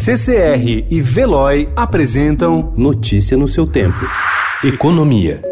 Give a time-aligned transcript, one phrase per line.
[0.00, 3.98] CCR e Veloy apresentam Notícia no seu tempo.
[4.62, 5.42] Economia.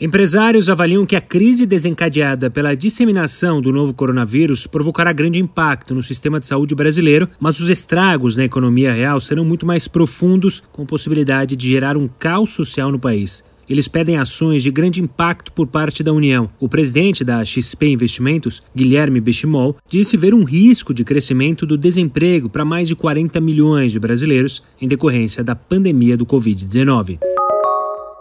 [0.00, 6.02] Empresários avaliam que a crise desencadeada pela disseminação do novo coronavírus provocará grande impacto no
[6.02, 10.84] sistema de saúde brasileiro, mas os estragos na economia real serão muito mais profundos, com
[10.84, 13.44] possibilidade de gerar um caos social no país.
[13.70, 16.50] Eles pedem ações de grande impacto por parte da União.
[16.58, 22.50] O presidente da XP Investimentos, Guilherme Bechimol, disse ver um risco de crescimento do desemprego
[22.50, 27.20] para mais de 40 milhões de brasileiros em decorrência da pandemia do Covid-19.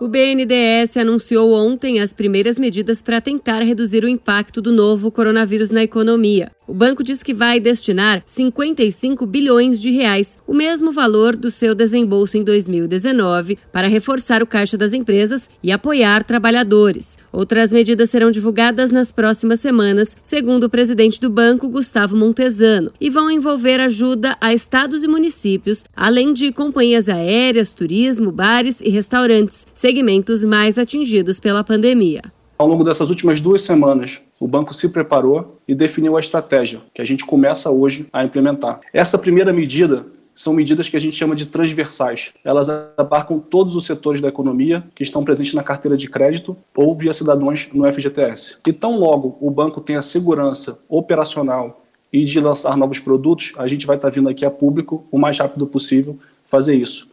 [0.00, 5.70] O BNDES anunciou ontem as primeiras medidas para tentar reduzir o impacto do novo coronavírus
[5.70, 6.50] na economia.
[6.70, 11.74] O banco diz que vai destinar 55 bilhões de reais, o mesmo valor do seu
[11.74, 17.18] desembolso em 2019, para reforçar o caixa das empresas e apoiar trabalhadores.
[17.32, 23.10] Outras medidas serão divulgadas nas próximas semanas, segundo o presidente do banco, Gustavo Montesano, e
[23.10, 29.66] vão envolver ajuda a estados e municípios, além de companhias aéreas, turismo, bares e restaurantes,
[29.74, 32.22] segmentos mais atingidos pela pandemia.
[32.60, 37.00] Ao longo dessas últimas duas semanas, o banco se preparou e definiu a estratégia que
[37.00, 38.80] a gente começa hoje a implementar.
[38.92, 42.34] Essa primeira medida são medidas que a gente chama de transversais.
[42.44, 46.94] Elas abarcam todos os setores da economia que estão presentes na carteira de crédito ou
[46.94, 48.58] via cidadãos no FGTS.
[48.66, 53.66] E tão logo o banco tem a segurança operacional e de lançar novos produtos, a
[53.68, 57.09] gente vai estar vindo aqui a público o mais rápido possível fazer isso.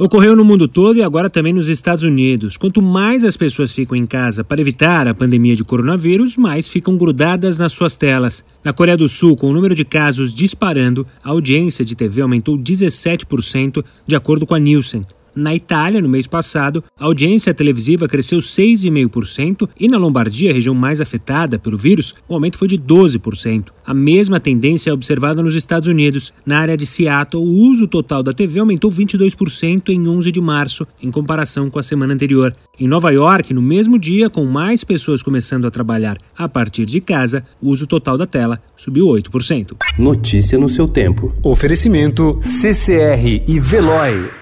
[0.00, 2.56] Ocorreu no mundo todo e agora também nos Estados Unidos.
[2.56, 6.96] Quanto mais as pessoas ficam em casa para evitar a pandemia de coronavírus, mais ficam
[6.96, 8.42] grudadas nas suas telas.
[8.64, 12.56] Na Coreia do Sul, com o número de casos disparando, a audiência de TV aumentou
[12.56, 15.04] 17%, de acordo com a Nielsen.
[15.34, 21.00] Na Itália, no mês passado, a audiência televisiva cresceu 6,5% e na Lombardia, região mais
[21.00, 23.66] afetada pelo vírus, o aumento foi de 12%.
[23.86, 26.32] A mesma tendência é observada nos Estados Unidos.
[26.44, 30.86] Na área de Seattle, o uso total da TV aumentou 22% em 11 de março,
[31.02, 32.54] em comparação com a semana anterior.
[32.78, 37.00] Em Nova York, no mesmo dia, com mais pessoas começando a trabalhar a partir de
[37.00, 39.76] casa, o uso total da tela subiu 8%.
[39.98, 41.34] Notícia no seu tempo.
[41.42, 44.39] Oferecimento CCR e Veloy.